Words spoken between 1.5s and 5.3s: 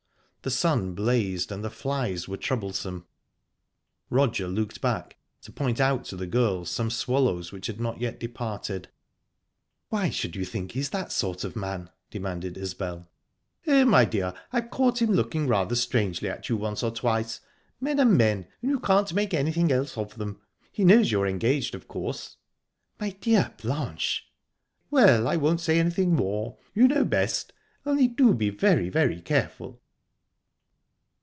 and the flies were troublesome. Roger looked back,